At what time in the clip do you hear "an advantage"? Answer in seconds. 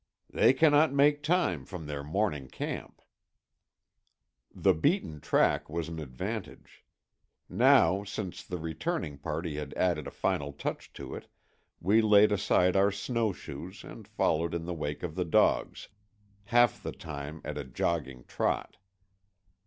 5.89-6.83